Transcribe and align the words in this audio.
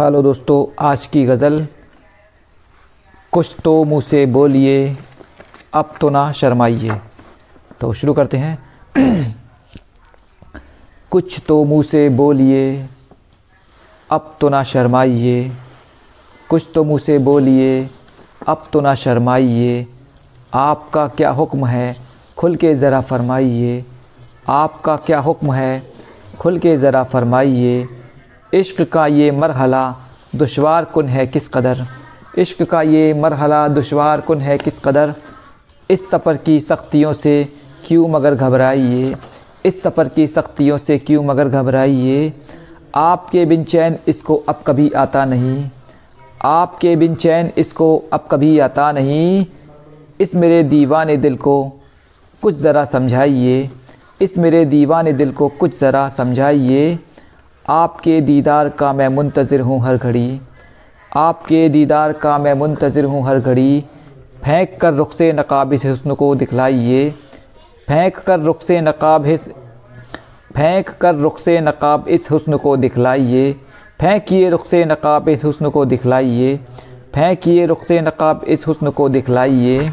Hello 0.00 0.22
दोस्तों, 0.22 0.86
आज 0.86 1.06
की 1.06 1.24
गज़ल, 1.24 1.66
कुछ 3.32 3.56
तो 3.64 3.84
मुँह 3.84 4.00
से 4.00 4.26
बोलिए, 4.26 4.96
अब 5.74 5.94
तो 6.00 6.10
ना 6.10 6.32
शर्माइए। 6.32 7.00
तो 7.80 7.92
शुरू 7.92 8.14
करते 8.14 8.36
हैं। 8.36 8.58
कुछ 11.10 11.42
तो 11.48 11.64
मुँह 11.64 11.82
से 11.82 12.08
बोलिए, 12.08 12.88
अब 14.10 14.36
तो 14.40 14.48
ना 14.48 14.62
शर्माइए। 14.62 15.52
कुछ 16.48 16.68
तो 16.74 16.84
मुँह 16.84 16.98
से 16.98 17.18
बोलिए, 17.18 17.90
अब 18.48 18.66
तो 18.72 18.80
ना 18.80 18.94
शर्माइए। 18.94 19.86
आपका 20.54 21.08
क्या 21.08 21.30
हुक्म 21.30 21.66
है? 21.66 21.96
खुल 22.36 22.56
के 22.56 22.74
ज़रा 22.74 23.00
फरमाइए। 23.00 23.84
आपका 24.48 24.96
क्या 24.96 25.18
हुक्म 25.18 25.52
है? 25.52 25.92
खुल 26.38 26.58
के 26.58 26.76
ज़रा 26.76 27.04
फरमाइए। 27.04 27.88
इश्क 28.56 28.82
का 28.82 29.06
ये 29.06 29.30
मरहला 29.30 29.96
दुशवार 30.36 30.84
कन 30.84 31.08
है 31.08 31.26
किस 31.26 31.48
कदर? 31.48 31.86
इश्क 32.38 32.62
का 32.62 32.82
ये 32.82 33.14
मरहला 33.14 33.68
दुशवार 33.68 34.20
कन 34.20 34.40
है 34.40 34.58
किस 34.58 34.78
कदर? 34.78 35.14
इस 35.90 36.10
सफ़र 36.10 36.36
की 36.36 36.60
सख्तियों 36.60 37.12
से 37.12 37.48
क्यों 37.86 38.08
मगर 38.08 38.34
घबराइए? 38.34 39.16
इस 39.66 39.82
सफ़र 39.82 40.08
की 40.08 40.26
सख्तियों 40.26 40.78
से 40.78 40.98
क्यों 40.98 41.24
मगर 41.24 41.48
घबराइए? 41.48 42.32
आपके 42.94 43.44
बिन 43.44 43.64
चैन 43.64 43.98
इसको 44.08 44.36
अब 44.36 44.64
कभी 44.66 44.90
आता 44.90 45.24
नहीं। 45.24 45.70
आपके 46.44 46.96
बिन 46.96 47.14
चैन 47.14 47.50
इसको 47.58 48.04
अब 48.12 48.28
कभी 48.30 48.58
आता 48.58 48.92
नहीं। 48.92 49.46
इस 50.20 50.34
मेरे 50.34 50.62
दीवाने 50.62 51.16
दिल 51.16 51.36
को 51.36 51.72
कुछ 52.42 52.56
ज़रा 52.56 52.84
समझाइए। 52.84 53.70
इस 54.20 54.38
मेरे 54.38 54.64
दीवाने 54.64 55.12
दिल 55.12 55.32
को 55.32 55.48
कुछ 55.48 55.80
ज़रा 55.80 56.08
समझाइए। 56.08 56.98
आपके 57.68 58.20
दीदार 58.20 58.68
का 58.68 58.92
मैं 58.92 59.08
मुंतज़र 59.08 59.60
हूँ 59.60 59.80
हर 59.82 59.96
घड़ी। 59.96 60.40
आपके 61.16 61.68
दीदार 61.68 62.12
का 62.12 62.36
मैं 62.38 62.52
मुंतज़र 62.54 63.04
हूँ 63.04 63.24
हर 63.26 63.38
घड़ी। 63.40 63.80
फेंक 64.44 64.76
कर 64.80 64.92
रुख 64.94 65.12
से 65.12 65.32
नकाब 65.32 65.72
इस 65.72 65.84
हुस्न 65.86 66.14
को 66.14 66.34
दिखलाइए। 66.34 67.10
फेंक 67.88 68.18
कर 68.18 68.40
रुख 68.40 68.62
से 68.62 68.80
नकाब 68.80 69.26
इस 69.26 69.48
फेंक 70.56 70.90
कर 71.00 71.14
रुख 71.14 71.40
से 71.40 71.60
नकाब 71.60 72.08
इस 72.08 72.30
हुस्न 72.30 72.56
को 72.56 72.76
दिखलाइए। 72.76 73.52
फेंकिए 74.00 74.48
रुख 74.50 74.66
से 74.66 74.84
नकाब 74.84 75.28
इस 75.28 75.44
हुस्न 75.44 75.70
को 75.70 75.84
दिखलाइए। 75.84 76.56
फेंकिए 77.14 77.66
रुख 77.66 77.84
से 77.84 78.00
नकाब 78.00 78.44
इस 78.48 78.66
हुस्न 78.66 78.90
को 78.90 79.08
दिखलाइए। 79.08 79.88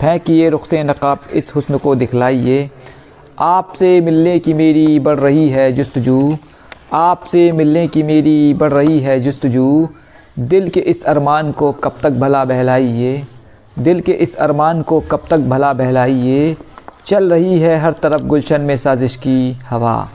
फेंकिए 0.00 0.48
रुख 0.50 0.66
से 0.66 0.82
नकाब 0.84 1.28
इस 1.34 1.54
हुस्न 1.54 1.78
को 1.78 1.94
दिखलाइए। 1.94 2.70
आपसे 3.40 4.00
मिलने 4.00 4.38
की 4.38 4.52
मेरी 4.54 4.98
बढ़ 5.00 5.18
रही 5.18 5.48
है 5.48 5.72
जस्तजू। 5.72 6.36
आपसे 6.92 7.52
मिलने 7.52 7.88
की 7.88 8.02
मेरी 8.02 8.54
बढ़ 8.54 8.72
रही 8.72 9.00
है 9.00 9.20
जस्तजू। 9.20 9.88
दिल 10.38 10.68
के 10.68 10.80
इस 10.80 11.04
अरमान 11.04 11.52
को 11.52 11.72
कब 11.72 11.96
तक 12.02 12.10
भला 12.10 12.44
बहलाइए? 12.44 13.26
दिल 13.78 14.00
के 14.00 14.12
इस 14.12 14.36
अरमान 14.36 14.82
को 14.82 15.00
कब 15.00 15.22
तक 15.30 15.38
भला 15.38 15.72
बहलाइए? 15.72 16.56
चल 17.06 17.30
रही 17.30 17.58
है 17.58 17.78
हर 17.78 17.92
तरफ़ 17.92 18.22
गुलशन 18.22 18.60
में 18.60 18.76
साजिश 18.76 19.16
की 19.16 19.52
हवा। 19.52 20.08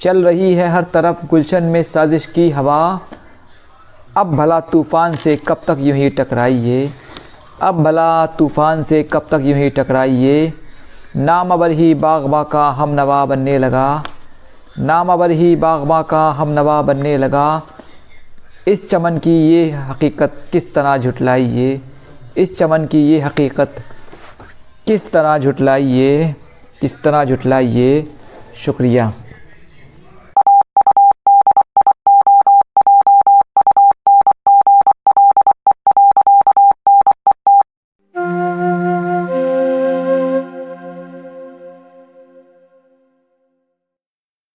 चल 0.00 0.24
रही 0.24 0.54
है 0.54 0.68
हर 0.68 0.82
तरफ़ 0.82 1.26
गुलशन 1.26 1.62
में 1.62 1.82
साजिश 1.82 2.26
की 2.26 2.50
हवा। 2.50 3.00
अब 4.16 4.36
भला 4.36 4.60
तूफ़ान 4.60 5.14
से 5.16 5.36
कब 5.36 5.60
तक 5.68 5.76
यूँ 5.78 5.96
ही 5.96 6.10
टकराइए? 6.10 6.90
अब 7.62 7.82
भला 7.82 8.26
तूफ़ान 8.26 8.82
से 8.82 9.02
कब 9.02 9.26
तक 9.30 9.40
यूँ 9.42 9.58
ही 9.58 9.70
टकराइए? 9.70 10.52
नाम 11.16 11.50
अबर 11.50 11.70
ही 11.70 11.94
बागबा 11.94 12.42
का 12.42 12.70
हम 12.70 12.88
नवा 12.88 13.24
बनने 13.24 13.58
लगा। 13.58 14.02
नाम 14.78 15.12
अबर 15.12 15.30
ही 15.30 15.56
बागबा 15.56 16.02
का 16.02 16.30
हम 16.30 16.48
नवा 16.48 16.82
बनने 16.82 17.18
लगा। 17.18 17.62
इस 18.68 18.90
चमन 18.90 19.18
की 19.18 19.30
ये 19.30 19.70
हकीकत 19.70 20.42
किस 20.52 20.74
तरह 20.74 20.96
झुटलाइए? 20.96 21.80
इस 22.36 22.58
चमन 22.58 22.84
की 22.84 22.98
ये 22.98 23.20
हकीकत 23.20 23.74
किस 24.86 25.12
तरह 25.12 25.38
झुटलाइए? 25.38 26.36
किस 26.80 27.02
तरह 27.02 27.24
झुटलाइए? 27.24 28.12
शुक्रिया। 28.56 29.12